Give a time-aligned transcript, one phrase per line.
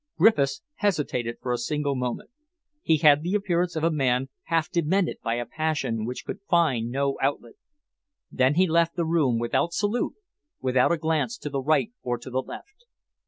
[0.17, 2.31] Griffiths hesitated for a single moment.
[2.81, 6.89] He had the appearance of a man half demented by a passion which could find
[6.89, 7.53] no outlet.
[8.31, 10.15] Then he left the room, without salute,
[10.59, 12.85] without a glance to the right or to the left.